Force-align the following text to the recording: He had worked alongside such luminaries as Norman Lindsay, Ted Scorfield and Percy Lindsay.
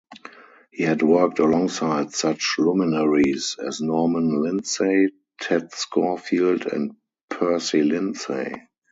He 0.71 0.81
had 0.81 1.03
worked 1.03 1.37
alongside 1.37 2.11
such 2.15 2.55
luminaries 2.57 3.55
as 3.63 3.81
Norman 3.81 4.41
Lindsay, 4.41 5.09
Ted 5.39 5.69
Scorfield 5.75 6.65
and 6.65 6.95
Percy 7.29 7.83
Lindsay. 7.83 8.49